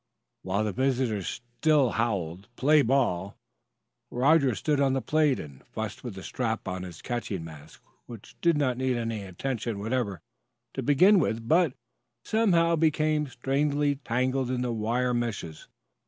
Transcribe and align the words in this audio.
While 0.41 0.63
the 0.63 0.71
visitors 0.71 1.27
still 1.59 1.91
howled, 1.91 2.47
"Play 2.55 2.81
ball," 2.81 3.37
Roger 4.09 4.55
stood 4.55 4.79
on 4.79 4.93
the 4.93 4.99
plate 5.03 5.39
and 5.39 5.63
fussed 5.67 6.03
with 6.03 6.15
the 6.15 6.23
strap 6.23 6.67
of 6.67 6.81
his 6.81 7.03
catching 7.03 7.43
mask, 7.43 7.83
which 8.07 8.35
did 8.41 8.57
not 8.57 8.79
need 8.79 8.97
any 8.97 9.21
attention 9.21 9.77
whatever 9.77 10.19
to 10.73 10.81
begin 10.81 11.19
with, 11.19 11.47
but 11.47 11.73
somehow 12.25 12.75
became 12.75 13.27
strangely 13.27 13.97
tangled 13.97 14.49
in 14.49 14.63
the 14.63 14.73
wire 14.73 15.13
meshes. 15.13 15.67